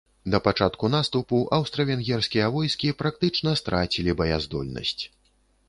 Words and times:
Да 0.35 0.37
пачатку 0.45 0.87
наступу 0.93 1.41
аўстра-венгерскія 1.57 2.49
войскі 2.57 2.95
практычна 3.03 3.55
страцілі 3.63 4.19
баяздольнасць. 4.25 5.01